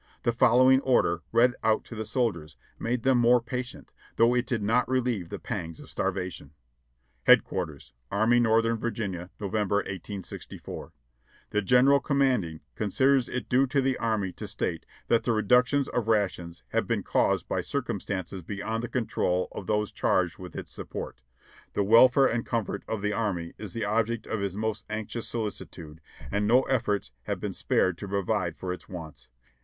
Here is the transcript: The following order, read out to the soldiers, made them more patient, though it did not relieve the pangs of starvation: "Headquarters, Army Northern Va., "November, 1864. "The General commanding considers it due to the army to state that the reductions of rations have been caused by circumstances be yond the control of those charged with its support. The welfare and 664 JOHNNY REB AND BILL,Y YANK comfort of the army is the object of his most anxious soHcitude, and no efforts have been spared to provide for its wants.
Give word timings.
The 0.23 0.33
following 0.33 0.79
order, 0.81 1.21
read 1.31 1.53
out 1.63 1.83
to 1.85 1.93
the 1.93 2.05
soldiers, 2.05 2.57
made 2.79 3.03
them 3.03 3.19
more 3.19 3.39
patient, 3.39 3.93
though 4.15 4.33
it 4.33 4.47
did 4.47 4.63
not 4.63 4.89
relieve 4.89 5.29
the 5.29 5.37
pangs 5.37 5.79
of 5.79 5.91
starvation: 5.91 6.53
"Headquarters, 7.25 7.93
Army 8.09 8.39
Northern 8.39 8.77
Va., 8.79 9.29
"November, 9.39 9.75
1864. 9.75 10.93
"The 11.51 11.61
General 11.61 11.99
commanding 11.99 12.61
considers 12.73 13.29
it 13.29 13.47
due 13.47 13.67
to 13.67 13.79
the 13.79 13.95
army 13.99 14.31
to 14.31 14.47
state 14.47 14.87
that 15.07 15.21
the 15.23 15.33
reductions 15.33 15.87
of 15.89 16.07
rations 16.07 16.63
have 16.69 16.87
been 16.87 17.03
caused 17.03 17.47
by 17.47 17.61
circumstances 17.61 18.41
be 18.41 18.55
yond 18.55 18.81
the 18.81 18.87
control 18.87 19.49
of 19.51 19.67
those 19.67 19.91
charged 19.91 20.39
with 20.39 20.55
its 20.55 20.71
support. 20.71 21.21
The 21.73 21.83
welfare 21.83 22.25
and 22.25 22.43
664 22.43 22.43
JOHNNY 22.43 22.83
REB 22.87 22.87
AND 22.87 22.87
BILL,Y 22.87 22.87
YANK 22.87 22.87
comfort 22.87 22.93
of 22.95 23.01
the 23.03 23.13
army 23.13 23.53
is 23.59 23.73
the 23.73 23.85
object 23.85 24.25
of 24.25 24.39
his 24.39 24.57
most 24.57 24.83
anxious 24.89 25.31
soHcitude, 25.31 25.99
and 26.31 26.47
no 26.47 26.63
efforts 26.63 27.11
have 27.25 27.39
been 27.39 27.53
spared 27.53 27.99
to 27.99 28.07
provide 28.07 28.57
for 28.57 28.73
its 28.73 28.89
wants. 28.89 29.27